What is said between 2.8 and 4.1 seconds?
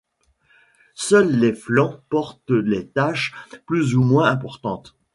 taches plus ou